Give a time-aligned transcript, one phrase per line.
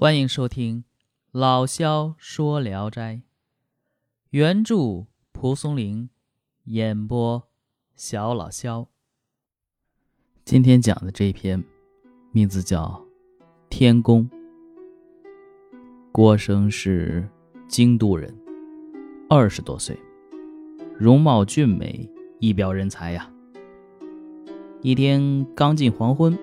[0.00, 0.82] 欢迎收听
[1.32, 3.16] 《老萧说聊斋》，
[4.30, 6.08] 原著蒲松龄，
[6.66, 7.48] 演播
[7.96, 8.86] 小老萧。
[10.44, 11.64] 今天讲的这一篇，
[12.30, 13.04] 名字叫
[13.68, 14.30] 《天宫》。
[16.12, 17.28] 郭生是
[17.66, 18.32] 京都人，
[19.28, 19.98] 二十多岁，
[20.96, 22.08] 容貌俊美，
[22.38, 23.28] 一表人才呀。
[24.80, 26.38] 一天刚近黄昏，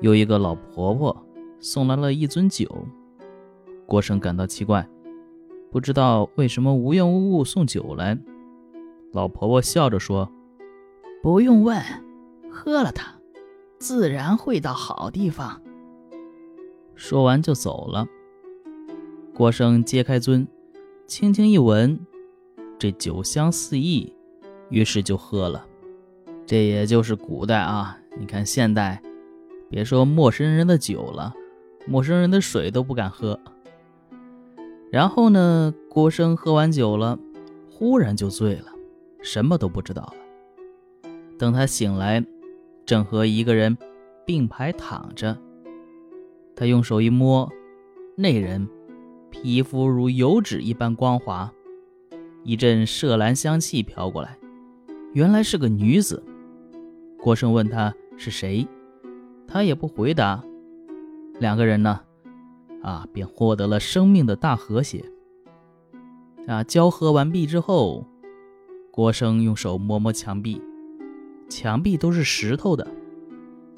[0.00, 1.23] 有一个老婆婆。
[1.64, 2.68] 送来了一樽酒，
[3.86, 4.86] 郭生感到奇怪，
[5.70, 8.18] 不知道为什么无缘无故送酒来。
[9.12, 10.30] 老婆婆笑着说
[11.22, 11.82] ：“不用问，
[12.50, 13.14] 喝了它，
[13.78, 15.62] 自然会到好地方。”
[16.94, 18.06] 说完就走了。
[19.34, 20.46] 郭生揭开樽，
[21.06, 21.98] 轻轻一闻，
[22.78, 24.12] 这酒香四溢，
[24.68, 25.66] 于是就喝了。
[26.44, 29.02] 这也就是古代啊，你看现代，
[29.70, 31.34] 别说陌生人的酒了。
[31.86, 33.38] 陌生人的水都不敢喝。
[34.90, 37.18] 然后呢，郭生喝完酒了，
[37.70, 38.66] 忽然就醉了，
[39.22, 41.10] 什么都不知道了。
[41.36, 42.24] 等他醒来，
[42.86, 43.76] 正和一个人
[44.24, 45.36] 并排躺着。
[46.54, 47.50] 他用手一摸，
[48.16, 48.68] 那人
[49.30, 51.52] 皮肤如油脂一般光滑，
[52.44, 54.38] 一阵麝兰香气飘过来，
[55.12, 56.22] 原来是个女子。
[57.18, 58.64] 郭生问他是谁，
[59.48, 60.40] 他也不回答。
[61.40, 62.00] 两个人呢，
[62.82, 65.04] 啊，便获得了生命的大和谐。
[66.46, 68.06] 啊，交合完毕之后，
[68.90, 70.60] 郭生用手摸摸墙壁，
[71.48, 72.86] 墙壁都是石头的，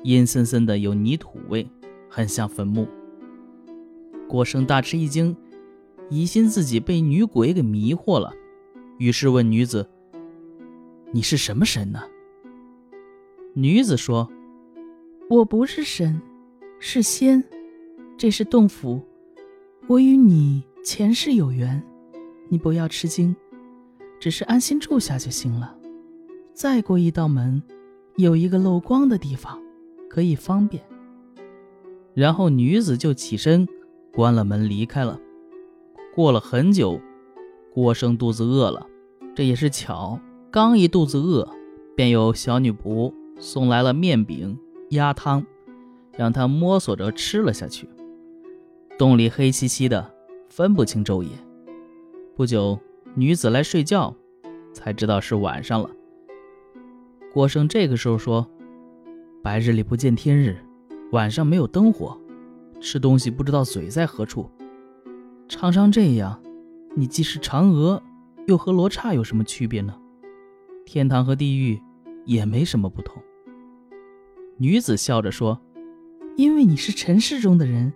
[0.02, 1.66] 阴森森的，有泥土味，
[2.08, 2.86] 很像坟墓。
[4.28, 5.36] 郭生大吃一惊，
[6.10, 8.32] 疑心自己被女鬼给迷惑了，
[8.98, 9.88] 于是问女子
[11.12, 12.02] ：“你是什么神呢？”
[13.54, 14.28] 女子说
[15.30, 16.20] ：“我不是神。”
[16.78, 17.42] 是仙，
[18.18, 19.00] 这是洞府。
[19.88, 21.82] 我与你前世有缘，
[22.48, 23.34] 你不要吃惊，
[24.20, 25.76] 只是安心住下就行了。
[26.52, 27.62] 再过一道门，
[28.16, 29.60] 有一个漏光的地方，
[30.08, 30.82] 可以方便。
[32.14, 33.66] 然后女子就起身，
[34.12, 35.18] 关了门离开了。
[36.14, 37.00] 过了很久，
[37.72, 38.86] 郭生肚子饿了，
[39.34, 40.18] 这也是巧，
[40.50, 41.48] 刚一肚子饿，
[41.94, 44.58] 便有小女仆送来了面饼、
[44.90, 45.44] 鸭汤。
[46.16, 47.88] 让他摸索着吃了下去。
[48.98, 50.14] 洞里黑漆漆的，
[50.48, 51.30] 分不清昼夜。
[52.34, 52.78] 不久，
[53.14, 54.14] 女子来睡觉，
[54.72, 55.90] 才知道是晚上了。
[57.32, 58.48] 郭生这个时候说
[59.44, 60.56] ：“白日里不见天日，
[61.12, 62.18] 晚上没有灯火，
[62.80, 64.50] 吃东西不知道嘴在何处。
[65.48, 66.42] 常常这样，
[66.94, 68.02] 你既是嫦娥，
[68.46, 69.94] 又和罗刹有什么区别呢？
[70.86, 71.78] 天堂和地狱
[72.24, 73.22] 也没什么不同。”
[74.56, 75.60] 女子笑着说。
[76.36, 77.90] 因为你是尘世中的人，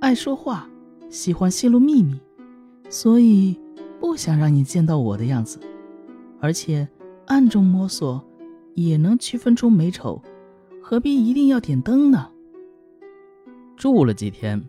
[0.00, 0.66] 爱说话，
[1.10, 2.18] 喜欢泄露秘密，
[2.88, 3.54] 所以
[4.00, 5.60] 不想让你见到我的样子。
[6.40, 6.88] 而且
[7.26, 8.24] 暗中摸索
[8.74, 10.22] 也能区分出美丑，
[10.80, 12.30] 何必一定要点灯呢？
[13.76, 14.62] 住了几天，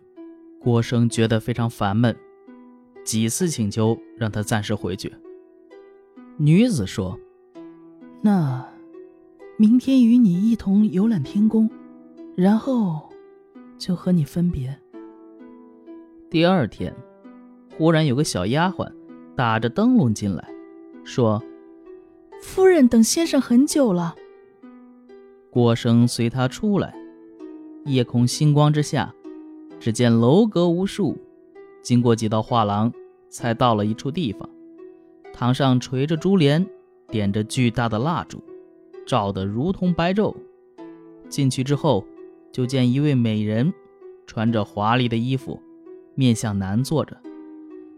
[0.60, 2.14] 郭生觉得非常烦闷，
[3.04, 5.10] 几次请求让他暂时回去。
[6.36, 7.18] 女子说
[8.20, 8.68] ：“那
[9.56, 11.70] 明天与你一同游览天宫，
[12.36, 13.08] 然后。”
[13.78, 14.76] 就和你分别。
[16.30, 16.94] 第二天，
[17.76, 18.90] 忽然有个小丫鬟
[19.36, 20.48] 打着灯笼进来，
[21.04, 21.42] 说
[22.42, 24.14] ：“夫人等先生很久了。”
[25.50, 26.94] 郭生随他出来，
[27.84, 29.14] 夜空星光之下，
[29.78, 31.16] 只见楼阁无数，
[31.82, 32.92] 经过几道画廊，
[33.28, 34.48] 才到了一处地方。
[35.32, 36.66] 堂上垂着珠帘，
[37.08, 38.42] 点着巨大的蜡烛，
[39.06, 40.34] 照得如同白昼。
[41.28, 42.04] 进去之后。
[42.54, 43.74] 就见一位美人，
[44.28, 45.60] 穿着华丽的衣服，
[46.14, 47.20] 面向南坐着，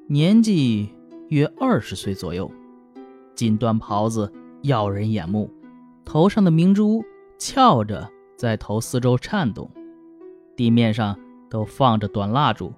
[0.07, 0.89] 年纪
[1.29, 2.51] 约二十岁左右，
[3.35, 5.51] 锦缎袍子耀人眼目，
[6.07, 7.05] 头上的明珠
[7.37, 9.71] 翘着在头四周颤动，
[10.57, 12.73] 地面上都放着短蜡烛，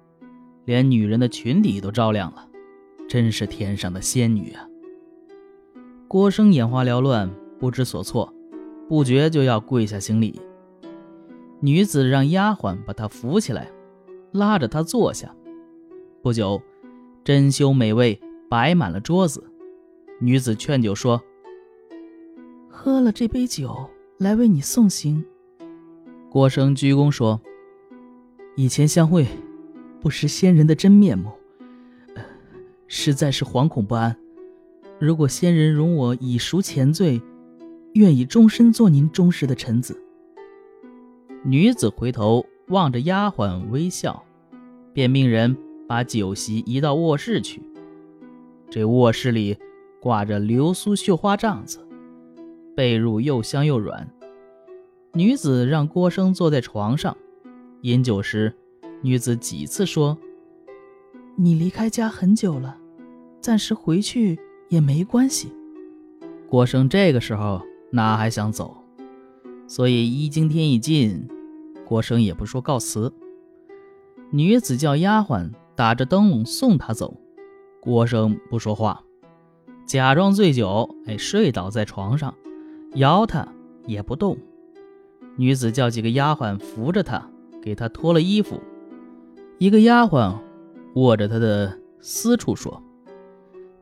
[0.65, 2.45] 连女人的裙底都照亮了，
[3.07, 4.67] 真是天上的仙女啊！
[6.09, 8.33] 郭生眼花缭乱，不知所措，
[8.89, 10.41] 不觉就要跪下行礼。
[11.61, 13.69] 女子让丫鬟把她扶起来，
[14.31, 15.35] 拉着她坐下。
[16.21, 16.61] 不久，
[17.23, 18.19] 珍馐美味
[18.49, 19.43] 摆满了桌子。
[20.19, 21.21] 女子劝酒说
[22.69, 25.23] ：“喝了这杯酒，来为你送行。”
[26.29, 27.41] 郭生鞠躬说
[28.55, 29.25] ：“以前相会，
[29.99, 31.31] 不识仙人的真面目，
[32.87, 34.15] 实在是惶恐不安。
[34.99, 37.21] 如果仙人容我以赎前罪，
[37.93, 40.01] 愿意终身做您忠实的臣子。”
[41.49, 44.23] 女子回头望着丫鬟微笑，
[44.93, 45.57] 便命人
[45.87, 47.59] 把酒席移到卧室去。
[48.69, 49.57] 这卧室里
[49.99, 51.79] 挂着流苏绣花帐子，
[52.75, 54.07] 被褥又香又软。
[55.13, 57.17] 女子让郭生坐在床上
[57.81, 58.55] 饮酒时，
[59.01, 60.15] 女子几次说
[61.35, 62.77] ：“你离开家很久了，
[63.41, 64.37] 暂时回去
[64.67, 65.51] 也没关系。”
[66.47, 68.77] 郭生这个时候哪还想走？
[69.65, 71.27] 所以一更天一尽，
[71.89, 73.11] 郭生也不说告辞。
[74.29, 77.19] 女子叫丫鬟打着灯笼送他走，
[77.81, 79.01] 郭生不说话，
[79.87, 82.31] 假装醉酒，哎，睡倒在床上，
[82.93, 83.47] 摇他
[83.87, 84.37] 也不动。
[85.35, 87.27] 女子叫几个丫鬟扶着他，
[87.59, 88.61] 给他脱了衣服。
[89.57, 90.37] 一个丫鬟
[90.93, 92.83] 握着他的私处说：“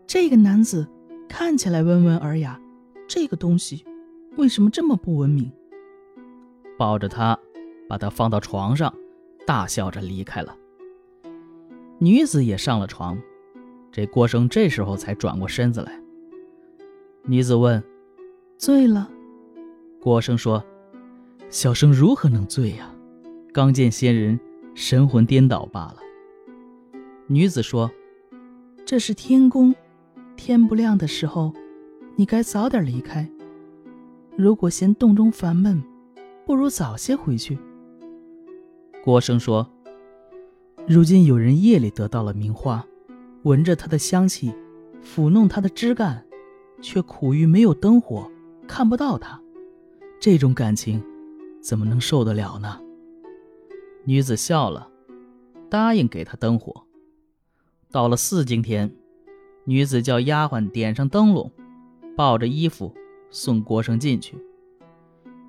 [0.07, 0.87] 这个男子
[1.27, 2.57] 看起来温文尔雅，
[3.05, 3.83] 这个东西
[4.37, 5.51] 为什么这么不文明？”
[6.79, 7.37] 抱着他，
[7.87, 8.93] 把他放到床上，
[9.45, 10.55] 大笑着离开了。
[11.99, 13.17] 女子也上了床，
[13.91, 15.99] 这郭生这时候才转过身子来。
[17.23, 17.83] 女子问
[18.57, 19.09] ：“醉了？”
[19.99, 20.63] 郭生说
[21.49, 22.89] ：“小生如何能醉呀？
[23.51, 24.39] 刚见仙人，
[24.75, 25.97] 神魂颠倒罢了。”
[27.27, 27.89] 女子说
[28.85, 29.73] ：“这是天宫，
[30.35, 31.53] 天不亮的时候，
[32.15, 33.29] 你该早点离开。
[34.35, 35.81] 如果嫌洞中烦闷。”
[36.45, 37.59] 不如早些回去。
[39.03, 39.69] 郭生说
[40.87, 42.85] ：“如今有人夜里得到了名花，
[43.43, 44.53] 闻着它的香气，
[45.01, 46.25] 抚弄它的枝干，
[46.81, 48.29] 却苦于没有灯火，
[48.67, 49.41] 看不到它。
[50.19, 51.01] 这种感情，
[51.61, 52.79] 怎么能受得了呢？”
[54.03, 54.89] 女子笑了，
[55.69, 56.83] 答应给他灯火。
[57.91, 58.93] 到了四更天，
[59.65, 61.51] 女子叫丫鬟点上灯笼，
[62.15, 62.93] 抱着衣服
[63.29, 64.37] 送郭生进去。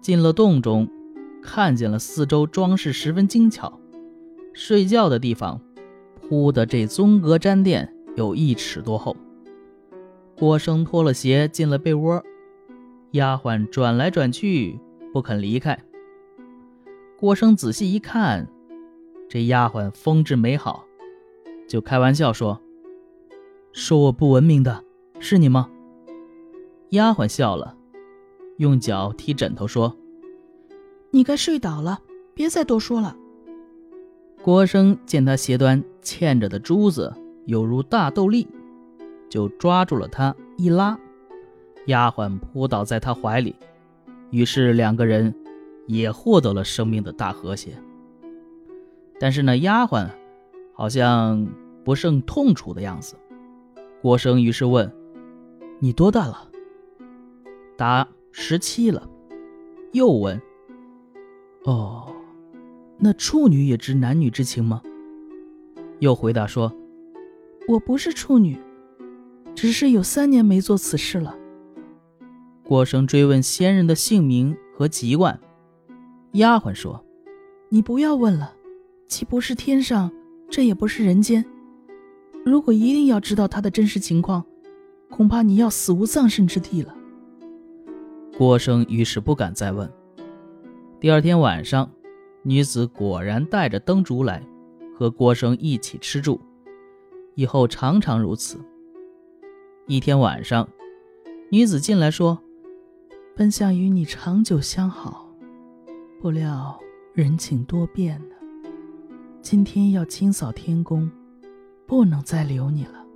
[0.00, 0.88] 进了洞中，
[1.42, 3.80] 看见了四周装饰十分精巧，
[4.52, 5.60] 睡觉的地方
[6.20, 9.16] 铺的这宗阁毡垫有一尺多厚。
[10.36, 12.22] 郭生脱了鞋进了被窝，
[13.12, 14.78] 丫鬟转来转去
[15.12, 15.78] 不肯离开。
[17.18, 18.48] 郭生仔细一看，
[19.28, 20.84] 这丫鬟风致美好，
[21.68, 22.60] 就开玩笑说
[23.72, 24.84] ：“说我不文明的
[25.18, 25.68] 是你吗？”
[26.90, 27.74] 丫鬟笑了。
[28.58, 29.96] 用脚踢枕头说
[31.18, 32.00] ：“你该睡倒了，
[32.32, 33.16] 别再多说了。”
[34.40, 37.12] 郭生见他鞋端嵌着的珠子
[37.44, 38.46] 有如大豆粒，
[39.28, 40.96] 就抓住了他一拉，
[41.86, 43.56] 丫鬟扑倒在他怀里，
[44.30, 45.34] 于是两个人
[45.88, 47.72] 也获得了生命的大和谐。
[49.18, 50.08] 但是那丫鬟
[50.72, 51.48] 好像
[51.84, 53.16] 不胜痛楚的样子。
[54.00, 54.94] 郭生于是问
[55.82, 56.48] ：“你多大了？”
[57.76, 58.06] 答。
[58.30, 59.08] 十七了，
[59.92, 60.40] 又问
[61.64, 62.12] ：“哦，
[62.98, 64.82] 那处女也知男女之情吗？”
[66.00, 66.72] 又回答说
[67.68, 68.56] ：“我不是处女，
[69.54, 71.36] 只是有三年没做此事了。”
[72.64, 75.40] 郭生追问仙人的姓名和籍贯，
[76.32, 77.04] 丫鬟说
[77.70, 78.54] ：“你不要问了，
[79.06, 80.12] 既不是天上，
[80.48, 81.44] 这也不是人间。
[82.44, 84.44] 如果一定要知道他的真实情况，
[85.10, 86.94] 恐怕你要死无葬身之地了。”
[88.38, 89.90] 郭生于是不敢再问。
[91.00, 91.88] 第二天晚上，
[92.42, 94.42] 女子果然带着灯烛来，
[94.92, 96.40] 和郭生一起吃住，
[97.36, 98.58] 以后常常如此。
[99.86, 100.68] 一天晚上，
[101.52, 102.36] 女子进来说
[103.36, 105.32] ：“本想与你长久相好，
[106.20, 106.76] 不料
[107.12, 108.34] 人情多变呢。
[109.40, 111.08] 今天要清扫天宫，
[111.86, 113.06] 不能再留你了，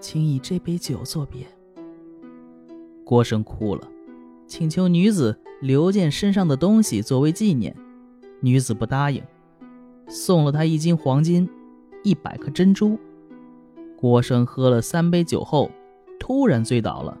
[0.00, 1.46] 请以这杯酒作别。”
[3.04, 3.86] 郭生哭了。
[4.46, 7.72] 请求女子留件身上的东西作为纪念，
[8.40, 9.22] 女子不答应，
[10.08, 11.48] 送了他一斤黄金，
[12.02, 12.98] 一百颗珍珠。
[13.96, 15.70] 郭生喝了三杯酒后，
[16.18, 17.16] 突然醉倒了，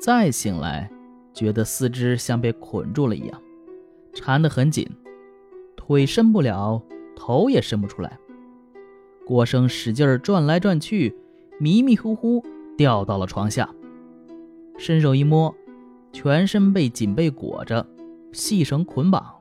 [0.00, 0.90] 再醒来，
[1.34, 3.38] 觉得四肢像被捆住了一样，
[4.14, 4.88] 缠得很紧，
[5.76, 6.82] 腿伸不了，
[7.14, 8.18] 头也伸不出来。
[9.26, 11.14] 郭生使劲转来转去，
[11.60, 12.42] 迷迷糊糊
[12.78, 13.68] 掉到了床下，
[14.78, 15.54] 伸手一摸。
[16.12, 17.86] 全身被锦被裹着，
[18.32, 19.34] 细绳捆绑。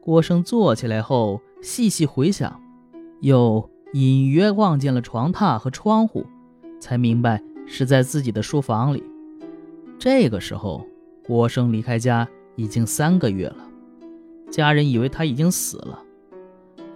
[0.00, 2.60] 郭生坐起来后，细细回想，
[3.20, 6.26] 又隐约望见了床榻和窗户，
[6.80, 9.02] 才明白是在自己的书房里。
[9.98, 10.84] 这个时候，
[11.24, 13.68] 郭生离开家已经三个月了，
[14.50, 16.02] 家人以为他已经死了。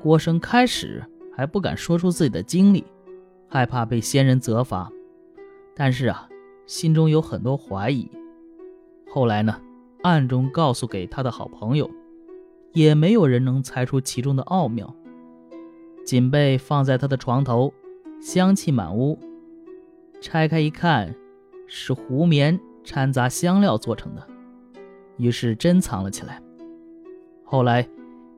[0.03, 2.85] 郭生开始还不敢说出自己的经历，
[3.49, 4.91] 害怕被仙人责罚，
[5.76, 6.29] 但是啊，
[6.67, 8.11] 心中有很多怀疑。
[9.17, 9.59] 后来呢，
[10.03, 11.91] 暗中告诉给他的好朋友，
[12.75, 14.95] 也没有人能猜出其中的奥妙。
[16.05, 17.73] 锦被放在他的床头，
[18.21, 19.19] 香气满屋。
[20.21, 21.15] 拆开一看，
[21.67, 24.23] 是胡棉掺杂香料做成的，
[25.17, 26.43] 于是珍藏了起来。
[27.43, 27.89] 后来，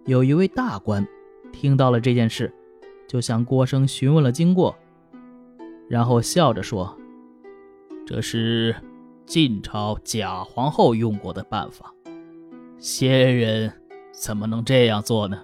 [0.04, 1.04] 有一位大官
[1.50, 2.54] 听到了这件事，
[3.08, 4.76] 就向郭生询问了经过，
[5.88, 6.96] 然后笑着说
[8.06, 8.76] ：“这是
[9.28, 11.94] 晋朝假皇后用过的办法，
[12.78, 13.70] 先人
[14.10, 15.38] 怎么能这样做呢？”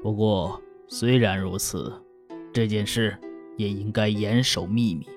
[0.00, 1.92] 不过，虽然如此，
[2.52, 3.18] 这件事
[3.56, 5.08] 也应该严守秘密，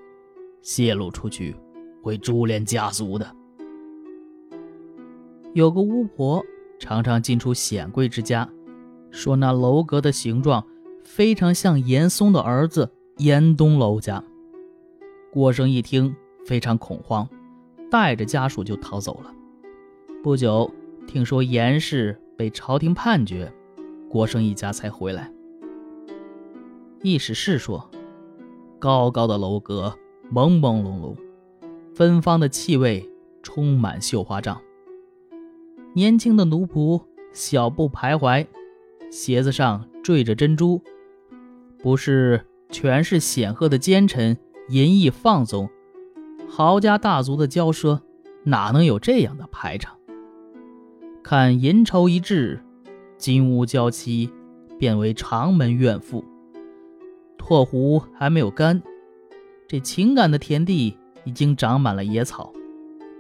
[0.64, 1.56] 泄露出去
[2.02, 3.32] 会株连家族的。
[5.54, 6.44] 有个巫婆
[6.80, 8.50] 常常进出显贵之家，
[9.12, 10.66] 说那楼阁的形状
[11.04, 14.24] 非常像严嵩的儿子严东楼家。
[15.32, 16.16] 郭生一听
[16.48, 17.28] 非常恐慌，
[17.92, 19.34] 带着家属就逃走了。
[20.24, 20.74] 不久，
[21.06, 23.52] 听说严氏被朝廷判决。
[24.10, 25.30] 郭生一家才回来。
[27.04, 27.92] 意史是说，
[28.80, 29.94] 高高的楼阁，
[30.34, 31.18] 朦朦胧胧，
[31.94, 33.10] 芬芳的气味
[33.44, 34.62] 充满绣花帐。
[35.94, 37.02] 年轻的奴仆
[37.34, 38.48] 小步徘徊，
[39.12, 40.82] 鞋子上缀着珍珠，
[41.84, 44.38] 不是全是显赫的奸臣，
[44.70, 45.70] 淫逸放纵，
[46.50, 48.00] 豪家大族的骄奢，
[48.44, 49.96] 哪能有这样的排场？
[51.22, 52.60] 看银绸一掷。
[53.18, 54.30] 金屋娇妻
[54.78, 56.24] 变为长门怨妇，
[57.40, 58.80] 唾壶还没有干，
[59.68, 62.54] 这情感的田地已经长满了野草，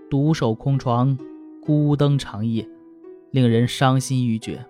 [0.08, 1.18] 独守空床，
[1.66, 2.70] 孤灯长夜，
[3.32, 4.64] 令人伤心欲绝。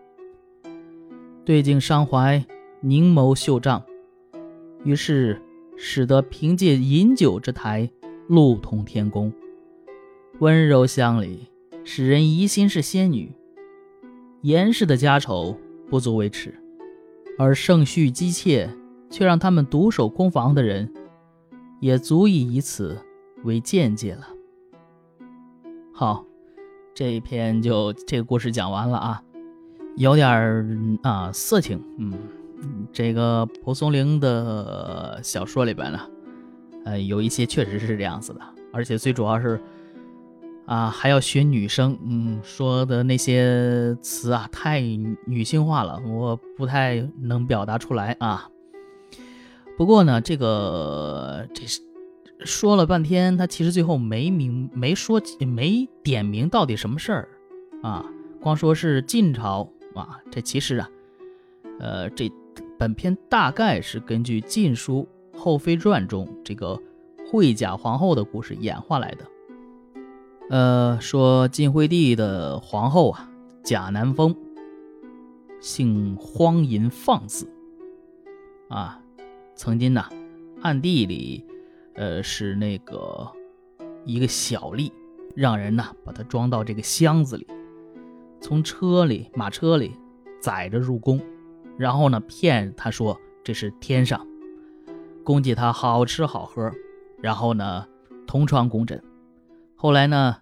[1.44, 2.46] 对镜伤怀，
[2.80, 3.84] 凝眸绣帐，
[4.86, 5.42] 于是
[5.76, 7.92] 使得凭借饮酒之台，
[8.28, 9.32] 路通天宫，
[10.40, 11.48] 温柔乡里，
[11.84, 13.32] 使人疑心是仙女。
[14.42, 15.58] 严氏的家丑
[15.90, 16.54] 不足为耻，
[17.38, 18.70] 而盛序姬妾
[19.10, 20.94] 却让他们独守空房的人，
[21.80, 22.98] 也足以以此
[23.44, 24.28] 为见解了。
[25.94, 26.26] 好，
[26.94, 29.24] 这一篇就这个故事讲完了啊，
[29.96, 30.66] 有点儿
[31.02, 32.14] 啊色情，嗯，
[32.92, 36.00] 这个蒲松龄的小说里边呢，
[36.88, 38.40] 呃，有一些确实是这样子的，
[38.72, 39.60] 而且最主要是。
[40.68, 44.82] 啊，还要学女生，嗯，说的那些词啊，太
[45.26, 48.50] 女性化了，我不太能表达出来啊。
[49.78, 51.80] 不过呢，这个这是
[52.44, 57.30] 说了半天，他其实最后没明没说没点名到底什么事儿
[57.82, 58.06] 啊，
[58.42, 60.90] 光说是晋朝啊，这其实啊，
[61.80, 62.30] 呃，这
[62.78, 66.82] 本片大概是根据《晋书·后妃传》中这个
[67.30, 69.26] 惠贾皇后的故事演化来的。
[70.50, 73.30] 呃，说晋惠帝的皇后啊，
[73.64, 74.36] 贾南风，
[75.60, 77.48] 姓荒淫放肆，
[78.70, 79.02] 啊，
[79.56, 80.06] 曾经呢，
[80.62, 81.46] 暗地里，
[81.96, 83.30] 呃，是那个
[84.06, 84.92] 一个小吏，
[85.36, 87.46] 让人呢把他装到这个箱子里，
[88.40, 89.92] 从车里马车里
[90.40, 91.22] 载着入宫，
[91.78, 94.26] 然后呢骗他说这是天上，
[95.28, 96.72] 供给他好吃好喝，
[97.22, 97.86] 然后呢
[98.26, 99.04] 同床共枕。
[99.76, 100.38] 后来呢，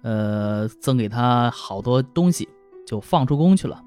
[0.00, 2.48] 呃，赠给他好多东西，
[2.86, 3.84] 就放出宫去了。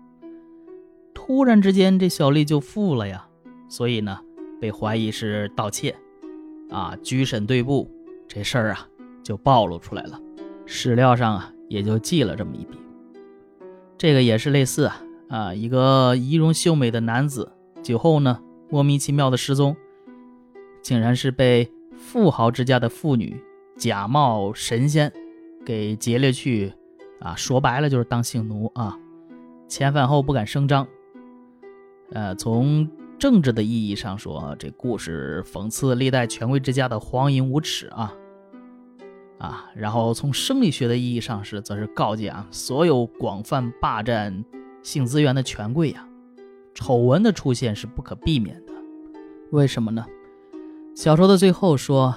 [1.15, 3.27] 突然之间，这小丽就富了呀，
[3.67, 4.19] 所以呢，
[4.61, 5.95] 被怀疑是盗窃，
[6.69, 7.89] 啊，居审对簿，
[8.27, 8.87] 这事儿啊
[9.23, 10.21] 就暴露出来了。
[10.67, 12.77] 史料上啊也就记了这么一笔。
[13.97, 19.75] 这个也是类似啊，啊，一个仪容秀美的男子酒后呢莫名其妙的失踪，
[20.85, 23.41] 竟然是被富豪之家的妇女。
[23.75, 25.11] 假冒神仙，
[25.65, 26.71] 给劫掠去，
[27.19, 28.95] 啊，说白了就是当性奴啊。
[29.67, 30.87] 遣返后不敢声张。
[32.11, 32.87] 呃，从
[33.17, 38.13] 政治的意义上说，这故事讽刺历代权贵之家的荒淫无耻啊
[39.39, 39.65] 啊。
[39.75, 44.45] 然后从生理学的意义上是，则是告诫啊，所有广泛霸占
[44.83, 46.07] 性资源的权贵呀，
[46.75, 48.73] 丑闻的出现是不可避免的。
[49.49, 50.05] 为什么呢？
[50.95, 52.15] 小说的最后说。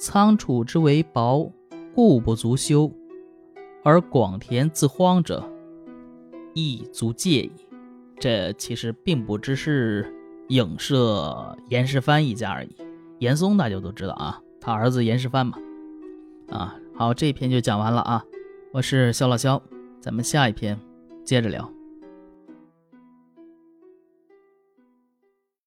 [0.00, 1.52] 仓储之为薄，
[1.92, 2.88] 故不足修；
[3.82, 5.42] 而广田自荒者，
[6.54, 7.50] 亦足戒矣。
[8.20, 10.14] 这其实并不只是
[10.50, 12.76] 影射严世蕃一家而已。
[13.18, 15.58] 严嵩大家都知道啊，他儿子严世蕃嘛。
[16.50, 18.24] 啊，好，这篇就讲完了啊。
[18.72, 19.60] 我是肖老肖，
[20.00, 20.78] 咱们下一篇
[21.24, 21.68] 接着聊。